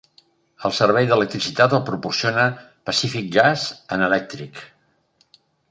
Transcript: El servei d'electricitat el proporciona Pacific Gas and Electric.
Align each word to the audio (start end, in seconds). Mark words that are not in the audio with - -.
El 0.69 0.71
servei 0.77 1.09
d'electricitat 1.11 1.75
el 1.79 1.83
proporciona 1.91 2.47
Pacific 2.91 3.29
Gas 3.39 3.69
and 3.97 4.09
Electric. 4.11 4.63